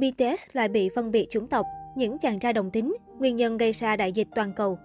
BTS 0.00 0.46
lại 0.52 0.68
bị 0.68 0.90
phân 0.94 1.10
biệt 1.10 1.26
chủng 1.30 1.46
tộc, 1.46 1.66
những 1.96 2.18
chàng 2.18 2.38
trai 2.38 2.52
đồng 2.52 2.70
tính, 2.70 2.96
nguyên 3.18 3.36
nhân 3.36 3.56
gây 3.56 3.72
ra 3.72 3.96
đại 3.96 4.12
dịch 4.12 4.28
toàn 4.34 4.52
cầu. 4.52 4.78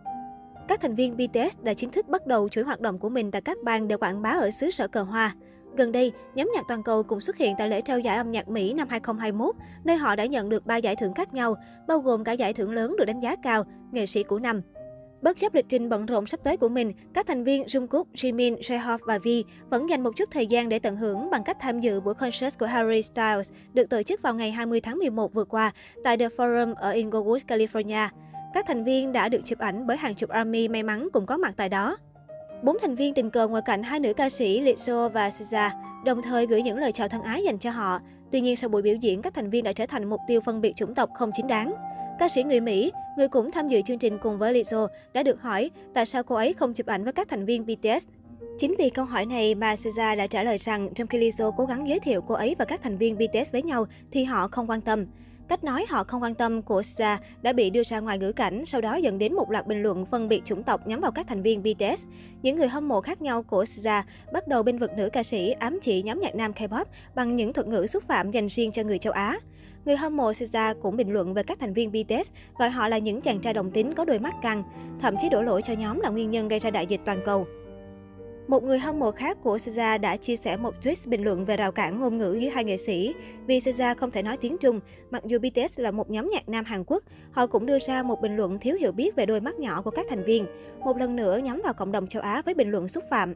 Các 0.67 0.81
thành 0.81 0.95
viên 0.95 1.17
BTS 1.17 1.57
đã 1.63 1.73
chính 1.73 1.89
thức 1.89 2.07
bắt 2.07 2.27
đầu 2.27 2.49
chuỗi 2.49 2.63
hoạt 2.63 2.79
động 2.79 2.99
của 2.99 3.09
mình 3.09 3.31
tại 3.31 3.41
các 3.41 3.57
bang 3.63 3.87
để 3.87 3.97
quảng 3.97 4.21
bá 4.21 4.29
ở 4.29 4.51
xứ 4.51 4.71
sở 4.71 4.87
cờ 4.87 5.03
hoa. 5.03 5.35
Gần 5.77 5.91
đây, 5.91 6.11
nhóm 6.35 6.51
nhạc 6.55 6.63
toàn 6.67 6.83
cầu 6.83 7.03
cũng 7.03 7.21
xuất 7.21 7.37
hiện 7.37 7.55
tại 7.57 7.69
lễ 7.69 7.81
trao 7.81 7.99
giải 7.99 8.17
âm 8.17 8.31
nhạc 8.31 8.47
Mỹ 8.47 8.73
năm 8.73 8.87
2021, 8.89 9.55
nơi 9.83 9.97
họ 9.97 10.15
đã 10.15 10.25
nhận 10.25 10.49
được 10.49 10.65
3 10.65 10.77
giải 10.77 10.95
thưởng 10.95 11.13
khác 11.13 11.33
nhau, 11.33 11.55
bao 11.87 11.99
gồm 11.99 12.23
cả 12.23 12.31
giải 12.31 12.53
thưởng 12.53 12.73
lớn 12.73 12.95
được 12.99 13.05
đánh 13.05 13.19
giá 13.19 13.35
cao, 13.35 13.63
nghệ 13.91 14.05
sĩ 14.05 14.23
của 14.23 14.39
năm. 14.39 14.61
Bất 15.21 15.37
chấp 15.37 15.53
lịch 15.53 15.65
trình 15.69 15.89
bận 15.89 16.05
rộn 16.05 16.25
sắp 16.25 16.39
tới 16.43 16.57
của 16.57 16.69
mình, 16.69 16.91
các 17.13 17.27
thành 17.27 17.43
viên 17.43 17.63
Jungkook, 17.63 18.03
Jimin, 18.13 18.57
J-Hope 18.57 18.97
và 19.05 19.17
V 19.17 19.27
vẫn 19.69 19.89
dành 19.89 20.03
một 20.03 20.11
chút 20.15 20.31
thời 20.31 20.47
gian 20.47 20.69
để 20.69 20.79
tận 20.79 20.95
hưởng 20.95 21.29
bằng 21.29 21.43
cách 21.43 21.57
tham 21.59 21.79
dự 21.79 22.01
buổi 22.01 22.13
concert 22.13 22.59
của 22.59 22.65
Harry 22.65 23.01
Styles 23.01 23.51
được 23.73 23.89
tổ 23.89 24.03
chức 24.03 24.21
vào 24.21 24.33
ngày 24.33 24.51
20 24.51 24.81
tháng 24.81 24.97
11 24.97 25.33
vừa 25.33 25.45
qua 25.45 25.71
tại 26.03 26.17
The 26.17 26.27
Forum 26.27 26.73
ở 26.75 26.93
Inglewood, 26.93 27.39
California. 27.47 28.07
Các 28.53 28.65
thành 28.67 28.83
viên 28.83 29.11
đã 29.11 29.29
được 29.29 29.45
chụp 29.45 29.59
ảnh 29.59 29.87
bởi 29.87 29.97
hàng 29.97 30.15
chục 30.15 30.29
ARMY 30.29 30.67
may 30.67 30.83
mắn 30.83 31.07
cùng 31.13 31.25
có 31.25 31.37
mặt 31.37 31.53
tại 31.57 31.69
đó. 31.69 31.97
Bốn 32.63 32.77
thành 32.81 32.95
viên 32.95 33.13
tình 33.13 33.29
cờ 33.29 33.47
ngoài 33.47 33.61
cạnh 33.65 33.83
hai 33.83 33.99
nữ 33.99 34.13
ca 34.13 34.29
sĩ 34.29 34.61
Lizzo 34.61 35.09
và 35.09 35.29
SZA, 35.29 35.69
đồng 36.05 36.21
thời 36.21 36.45
gửi 36.45 36.61
những 36.61 36.77
lời 36.77 36.91
chào 36.91 37.07
thân 37.07 37.21
ái 37.21 37.43
dành 37.45 37.57
cho 37.57 37.71
họ. 37.71 37.99
Tuy 38.31 38.41
nhiên, 38.41 38.55
sau 38.55 38.69
buổi 38.69 38.81
biểu 38.81 38.95
diễn, 38.95 39.21
các 39.21 39.33
thành 39.33 39.49
viên 39.49 39.63
đã 39.63 39.73
trở 39.73 39.85
thành 39.85 40.09
mục 40.09 40.19
tiêu 40.27 40.41
phân 40.41 40.61
biệt 40.61 40.75
chủng 40.75 40.95
tộc 40.95 41.09
không 41.13 41.31
chính 41.33 41.47
đáng. 41.47 41.73
Ca 42.19 42.29
sĩ 42.29 42.43
người 42.43 42.61
Mỹ, 42.61 42.91
người 43.17 43.27
cũng 43.27 43.51
tham 43.51 43.67
dự 43.67 43.81
chương 43.81 43.99
trình 43.99 44.17
cùng 44.21 44.37
với 44.37 44.53
Lizzo, 44.53 44.87
đã 45.13 45.23
được 45.23 45.41
hỏi 45.41 45.71
tại 45.93 46.05
sao 46.05 46.23
cô 46.23 46.35
ấy 46.35 46.53
không 46.53 46.73
chụp 46.73 46.87
ảnh 46.87 47.03
với 47.03 47.13
các 47.13 47.27
thành 47.29 47.45
viên 47.45 47.65
BTS. 47.65 48.07
Chính 48.59 48.75
vì 48.79 48.89
câu 48.89 49.05
hỏi 49.05 49.25
này 49.25 49.55
mà 49.55 49.75
SZA 49.75 50.17
đã 50.17 50.27
trả 50.27 50.43
lời 50.43 50.57
rằng 50.57 50.89
trong 50.95 51.07
khi 51.07 51.17
Lizzo 51.17 51.51
cố 51.51 51.65
gắng 51.65 51.87
giới 51.87 51.99
thiệu 51.99 52.21
cô 52.21 52.35
ấy 52.35 52.55
và 52.59 52.65
các 52.65 52.81
thành 52.83 52.97
viên 52.97 53.17
BTS 53.17 53.51
với 53.51 53.61
nhau 53.61 53.85
thì 54.11 54.23
họ 54.23 54.47
không 54.47 54.69
quan 54.69 54.81
tâm. 54.81 55.05
Cách 55.47 55.63
nói 55.63 55.85
họ 55.89 56.03
không 56.03 56.23
quan 56.23 56.35
tâm 56.35 56.61
của 56.61 56.81
SZA 56.81 57.17
đã 57.41 57.53
bị 57.53 57.69
đưa 57.69 57.83
ra 57.83 57.99
ngoài 57.99 58.17
ngữ 58.17 58.31
cảnh, 58.31 58.65
sau 58.65 58.81
đó 58.81 58.95
dẫn 58.95 59.19
đến 59.19 59.33
một 59.33 59.51
loạt 59.51 59.67
bình 59.67 59.83
luận 59.83 60.05
phân 60.05 60.29
biệt 60.29 60.41
chủng 60.45 60.63
tộc 60.63 60.87
nhắm 60.87 61.01
vào 61.01 61.11
các 61.11 61.27
thành 61.27 61.41
viên 61.41 61.63
BTS. 61.63 62.03
Những 62.41 62.57
người 62.57 62.67
hâm 62.67 62.87
mộ 62.87 63.01
khác 63.01 63.21
nhau 63.21 63.43
của 63.43 63.63
SZA 63.63 64.01
bắt 64.33 64.47
đầu 64.47 64.63
bên 64.63 64.77
vực 64.77 64.91
nữ 64.97 65.09
ca 65.13 65.23
sĩ 65.23 65.51
ám 65.51 65.79
chỉ 65.81 66.03
nhóm 66.03 66.21
nhạc 66.21 66.35
nam 66.35 66.51
K-pop 66.51 66.85
bằng 67.15 67.35
những 67.35 67.53
thuật 67.53 67.67
ngữ 67.67 67.87
xúc 67.87 68.03
phạm 68.07 68.31
dành 68.31 68.47
riêng 68.47 68.71
cho 68.71 68.83
người 68.83 68.97
châu 68.97 69.13
Á. 69.13 69.39
Người 69.85 69.95
hâm 69.95 70.17
mộ 70.17 70.31
SZA 70.31 70.75
cũng 70.81 70.97
bình 70.97 71.13
luận 71.13 71.33
về 71.33 71.43
các 71.43 71.59
thành 71.59 71.73
viên 71.73 71.91
BTS, 71.91 72.31
gọi 72.57 72.69
họ 72.69 72.87
là 72.87 72.97
những 72.97 73.21
chàng 73.21 73.39
trai 73.39 73.53
đồng 73.53 73.71
tính 73.71 73.93
có 73.93 74.05
đôi 74.05 74.19
mắt 74.19 74.33
căng, 74.41 74.63
thậm 75.01 75.15
chí 75.21 75.29
đổ 75.29 75.41
lỗi 75.41 75.61
cho 75.61 75.73
nhóm 75.73 75.99
là 75.99 76.09
nguyên 76.09 76.29
nhân 76.29 76.47
gây 76.47 76.59
ra 76.59 76.69
đại 76.69 76.85
dịch 76.85 77.01
toàn 77.05 77.19
cầu. 77.25 77.47
Một 78.47 78.63
người 78.63 78.79
hâm 78.79 78.99
mộ 78.99 79.11
khác 79.11 79.37
của 79.43 79.57
SZA 79.57 80.01
đã 80.01 80.17
chia 80.17 80.35
sẻ 80.35 80.57
một 80.57 80.73
tweet 80.81 81.09
bình 81.09 81.23
luận 81.23 81.45
về 81.45 81.57
rào 81.57 81.71
cản 81.71 81.99
ngôn 81.99 82.17
ngữ 82.17 82.37
giữa 82.41 82.49
hai 82.49 82.63
nghệ 82.63 82.77
sĩ. 82.77 83.13
Vì 83.47 83.59
SZA 83.59 83.95
không 83.95 84.11
thể 84.11 84.23
nói 84.23 84.37
tiếng 84.37 84.57
Trung, 84.57 84.79
mặc 85.11 85.23
dù 85.25 85.39
BTS 85.39 85.79
là 85.79 85.91
một 85.91 86.09
nhóm 86.09 86.27
nhạc 86.33 86.49
nam 86.49 86.65
Hàn 86.65 86.83
Quốc, 86.87 87.03
họ 87.31 87.47
cũng 87.47 87.65
đưa 87.65 87.79
ra 87.79 88.03
một 88.03 88.21
bình 88.21 88.35
luận 88.35 88.59
thiếu 88.59 88.75
hiểu 88.75 88.91
biết 88.91 89.15
về 89.15 89.25
đôi 89.25 89.41
mắt 89.41 89.59
nhỏ 89.59 89.81
của 89.81 89.91
các 89.91 90.05
thành 90.09 90.23
viên. 90.23 90.45
Một 90.79 90.97
lần 90.97 91.15
nữa 91.15 91.37
nhắm 91.37 91.61
vào 91.63 91.73
cộng 91.73 91.91
đồng 91.91 92.07
châu 92.07 92.21
Á 92.21 92.41
với 92.45 92.53
bình 92.53 92.71
luận 92.71 92.87
xúc 92.87 93.03
phạm. 93.09 93.33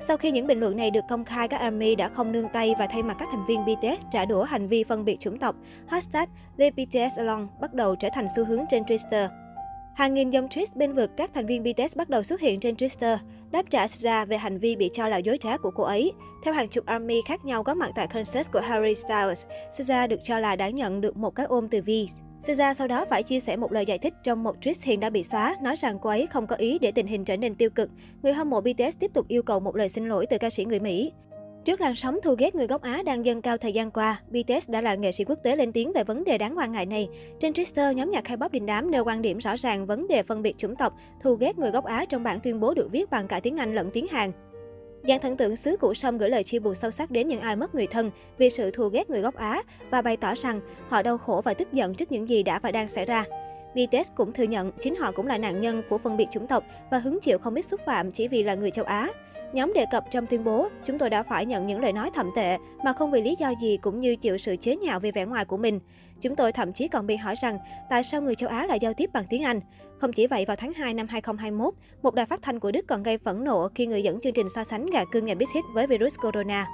Sau 0.00 0.16
khi 0.16 0.30
những 0.30 0.46
bình 0.46 0.60
luận 0.60 0.76
này 0.76 0.90
được 0.90 1.04
công 1.08 1.24
khai, 1.24 1.48
các 1.48 1.60
ARMY 1.60 1.94
đã 1.94 2.08
không 2.08 2.32
nương 2.32 2.48
tay 2.48 2.74
và 2.78 2.86
thay 2.86 3.02
mặt 3.02 3.16
các 3.18 3.28
thành 3.32 3.46
viên 3.46 3.64
BTS 3.64 4.04
trả 4.10 4.24
đũa 4.24 4.42
hành 4.42 4.68
vi 4.68 4.84
phân 4.84 5.04
biệt 5.04 5.20
chủng 5.20 5.38
tộc. 5.38 5.56
Hashtag 5.86 6.28
Leave 6.56 6.84
BTS 6.84 7.18
Alone 7.18 7.46
bắt 7.60 7.74
đầu 7.74 7.96
trở 7.96 8.08
thành 8.14 8.26
xu 8.36 8.44
hướng 8.44 8.64
trên 8.70 8.82
Twitter. 8.82 9.28
Hàng 9.94 10.14
nghìn 10.14 10.30
dòng 10.30 10.46
tweet 10.46 10.66
bên 10.74 10.94
vực 10.94 11.10
các 11.16 11.30
thành 11.34 11.46
viên 11.46 11.62
BTS 11.62 11.96
bắt 11.96 12.08
đầu 12.08 12.22
xuất 12.22 12.40
hiện 12.40 12.60
trên 12.60 12.74
Twitter, 12.74 13.16
đáp 13.50 13.62
trả 13.70 13.88
ra 13.88 14.24
về 14.24 14.38
hành 14.38 14.58
vi 14.58 14.76
bị 14.76 14.90
cho 14.92 15.08
là 15.08 15.16
dối 15.16 15.38
trá 15.38 15.56
của 15.56 15.70
cô 15.70 15.84
ấy. 15.84 16.12
Theo 16.44 16.54
hàng 16.54 16.68
chục 16.68 16.86
ARMY 16.86 17.22
khác 17.26 17.44
nhau 17.44 17.62
có 17.62 17.74
mặt 17.74 17.90
tại 17.94 18.06
concert 18.06 18.50
của 18.52 18.60
Harry 18.60 18.94
Styles, 18.94 19.44
SZA 19.78 20.08
được 20.08 20.20
cho 20.22 20.38
là 20.38 20.56
đã 20.56 20.68
nhận 20.68 21.00
được 21.00 21.16
một 21.16 21.34
cái 21.34 21.46
ôm 21.46 21.68
từ 21.68 21.80
V. 21.82 21.90
SZA 22.42 22.74
sau 22.74 22.88
đó 22.88 23.04
phải 23.10 23.22
chia 23.22 23.40
sẻ 23.40 23.56
một 23.56 23.72
lời 23.72 23.86
giải 23.86 23.98
thích 23.98 24.14
trong 24.22 24.42
một 24.42 24.56
tweet 24.60 24.74
hiện 24.82 25.00
đã 25.00 25.10
bị 25.10 25.22
xóa, 25.22 25.56
nói 25.62 25.76
rằng 25.76 25.98
cô 25.98 26.10
ấy 26.10 26.26
không 26.26 26.46
có 26.46 26.56
ý 26.56 26.78
để 26.78 26.92
tình 26.92 27.06
hình 27.06 27.24
trở 27.24 27.36
nên 27.36 27.54
tiêu 27.54 27.70
cực. 27.70 27.90
Người 28.22 28.32
hâm 28.32 28.50
mộ 28.50 28.60
BTS 28.60 28.98
tiếp 28.98 29.10
tục 29.14 29.28
yêu 29.28 29.42
cầu 29.42 29.60
một 29.60 29.76
lời 29.76 29.88
xin 29.88 30.08
lỗi 30.08 30.26
từ 30.26 30.38
ca 30.38 30.50
sĩ 30.50 30.64
người 30.64 30.80
Mỹ. 30.80 31.12
Trước 31.64 31.80
làn 31.80 31.96
sóng 31.96 32.18
thu 32.22 32.34
ghét 32.38 32.54
người 32.54 32.66
gốc 32.66 32.82
Á 32.82 33.02
đang 33.06 33.26
dâng 33.26 33.42
cao 33.42 33.56
thời 33.56 33.72
gian 33.72 33.90
qua, 33.90 34.20
BTS 34.28 34.70
đã 34.70 34.80
là 34.80 34.94
nghệ 34.94 35.12
sĩ 35.12 35.24
quốc 35.24 35.38
tế 35.42 35.56
lên 35.56 35.72
tiếng 35.72 35.92
về 35.92 36.04
vấn 36.04 36.24
đề 36.24 36.38
đáng 36.38 36.58
quan 36.58 36.72
ngại 36.72 36.86
này. 36.86 37.08
Trên 37.40 37.52
Twitter, 37.52 37.92
nhóm 37.92 38.10
nhạc 38.10 38.24
K-pop 38.30 38.48
đình 38.48 38.66
đám 38.66 38.90
nêu 38.90 39.04
quan 39.04 39.22
điểm 39.22 39.38
rõ 39.38 39.56
ràng 39.56 39.86
vấn 39.86 40.08
đề 40.08 40.22
phân 40.22 40.42
biệt 40.42 40.58
chủng 40.58 40.76
tộc, 40.76 40.94
thu 41.22 41.34
ghét 41.34 41.58
người 41.58 41.70
gốc 41.70 41.84
Á 41.84 42.04
trong 42.08 42.22
bản 42.22 42.40
tuyên 42.40 42.60
bố 42.60 42.74
được 42.74 42.88
viết 42.92 43.10
bằng 43.10 43.28
cả 43.28 43.40
tiếng 43.40 43.56
Anh 43.56 43.74
lẫn 43.74 43.90
tiếng 43.90 44.06
Hàn. 44.10 44.32
Giang 45.02 45.20
thần 45.20 45.36
tượng 45.36 45.56
xứ 45.56 45.76
Cụ 45.76 45.94
Sâm 45.94 46.18
gửi 46.18 46.30
lời 46.30 46.44
chia 46.44 46.58
buồn 46.58 46.74
sâu 46.74 46.90
sắc 46.90 47.10
đến 47.10 47.28
những 47.28 47.40
ai 47.40 47.56
mất 47.56 47.74
người 47.74 47.86
thân 47.86 48.10
vì 48.38 48.50
sự 48.50 48.70
thù 48.70 48.88
ghét 48.88 49.10
người 49.10 49.20
gốc 49.20 49.34
Á 49.34 49.62
và 49.90 50.02
bày 50.02 50.16
tỏ 50.16 50.34
rằng 50.34 50.60
họ 50.88 51.02
đau 51.02 51.18
khổ 51.18 51.42
và 51.44 51.54
tức 51.54 51.72
giận 51.72 51.94
trước 51.94 52.12
những 52.12 52.28
gì 52.28 52.42
đã 52.42 52.58
và 52.58 52.72
đang 52.72 52.88
xảy 52.88 53.04
ra. 53.04 53.24
BTS 53.74 54.12
cũng 54.16 54.32
thừa 54.32 54.44
nhận 54.44 54.72
chính 54.80 54.96
họ 54.96 55.12
cũng 55.12 55.26
là 55.26 55.38
nạn 55.38 55.60
nhân 55.60 55.82
của 55.90 55.98
phân 55.98 56.16
biệt 56.16 56.26
chủng 56.30 56.46
tộc 56.46 56.64
và 56.90 56.98
hứng 56.98 57.18
chịu 57.20 57.38
không 57.38 57.54
ít 57.54 57.62
xúc 57.62 57.80
phạm 57.86 58.12
chỉ 58.12 58.28
vì 58.28 58.42
là 58.42 58.54
người 58.54 58.70
châu 58.70 58.84
Á. 58.84 59.08
Nhóm 59.52 59.72
đề 59.72 59.84
cập 59.90 60.04
trong 60.10 60.26
tuyên 60.26 60.44
bố, 60.44 60.68
chúng 60.84 60.98
tôi 60.98 61.10
đã 61.10 61.22
phải 61.22 61.46
nhận 61.46 61.66
những 61.66 61.80
lời 61.80 61.92
nói 61.92 62.10
thậm 62.14 62.30
tệ 62.36 62.58
mà 62.84 62.92
không 62.92 63.10
vì 63.10 63.22
lý 63.22 63.36
do 63.38 63.52
gì 63.60 63.76
cũng 63.82 64.00
như 64.00 64.16
chịu 64.16 64.38
sự 64.38 64.56
chế 64.56 64.76
nhạo 64.76 65.00
về 65.00 65.10
vẻ 65.10 65.24
ngoài 65.24 65.44
của 65.44 65.56
mình. 65.56 65.80
Chúng 66.20 66.36
tôi 66.36 66.52
thậm 66.52 66.72
chí 66.72 66.88
còn 66.88 67.06
bị 67.06 67.16
hỏi 67.16 67.34
rằng 67.42 67.58
tại 67.90 68.04
sao 68.04 68.22
người 68.22 68.34
châu 68.34 68.48
Á 68.48 68.66
lại 68.66 68.78
giao 68.80 68.94
tiếp 68.94 69.10
bằng 69.12 69.24
tiếng 69.28 69.42
Anh. 69.42 69.60
Không 69.98 70.12
chỉ 70.12 70.26
vậy, 70.26 70.44
vào 70.44 70.56
tháng 70.56 70.72
2 70.72 70.94
năm 70.94 71.06
2021, 71.08 71.74
một 72.02 72.14
đài 72.14 72.26
phát 72.26 72.42
thanh 72.42 72.60
của 72.60 72.70
Đức 72.70 72.86
còn 72.88 73.02
gây 73.02 73.18
phẫn 73.18 73.44
nộ 73.44 73.68
khi 73.74 73.86
người 73.86 74.02
dẫn 74.02 74.20
chương 74.20 74.32
trình 74.32 74.46
so 74.54 74.64
sánh 74.64 74.86
gà 74.86 75.04
cưng 75.12 75.26
nhà 75.26 75.34
Big 75.34 75.48
Hit 75.54 75.64
với 75.74 75.86
virus 75.86 76.16
corona. 76.22 76.66